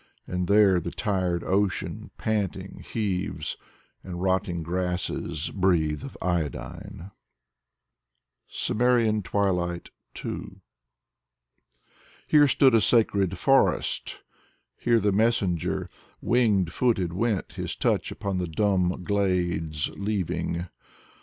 And 0.25 0.47
there 0.47 0.79
the 0.79 0.89
tired 0.89 1.43
ocean, 1.43 2.09
panting, 2.17 2.83
heaves, 2.91 3.55
And 4.03 4.19
rotting 4.19 4.63
grasses 4.63 5.51
breathe 5.51 6.03
of 6.03 6.17
iodine. 6.23 7.11
114 8.49 8.77
Maximilian 8.77 9.21
Voloshin 9.21 9.21
CIMMERIAN 10.15 10.25
TWILIGHT 10.25 10.53
II 10.55 10.61
Here 12.27 12.47
stood 12.47 12.73
a 12.73 12.81
sacred 12.81 13.37
forest. 13.37 14.21
Here 14.75 14.99
the 14.99 15.11
messenger 15.11 15.87
Wing 16.19 16.65
footed 16.65 17.13
went, 17.13 17.53
his 17.53 17.75
touch 17.75 18.11
upon 18.11 18.37
the 18.39 18.47
dumb 18.47 19.03
glades 19.03 19.89
leav 19.89 20.31
ing 20.31 20.67